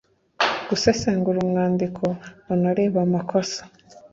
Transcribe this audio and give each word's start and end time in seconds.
gusesengura 0.67 1.37
umwandiko 1.45 2.03
unarebe 2.53 2.97
amakosa 3.05 3.61